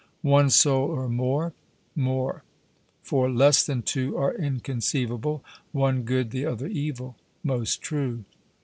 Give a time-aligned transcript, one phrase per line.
[0.23, 1.53] One soul or more?
[1.95, 2.43] More;
[3.03, 5.43] for less than two are inconceivable,
[5.73, 7.17] one good, the other evil.
[7.43, 8.23] 'Most true.'